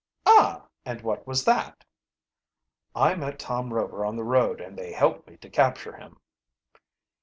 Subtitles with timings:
[0.25, 1.85] "Ah, and what was that?"
[2.95, 6.17] "I met Tom Rover on the road and they helped me to capture him."